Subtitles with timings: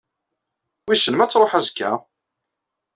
[0.87, 1.91] Wissen ma ad d-truḥ azekka?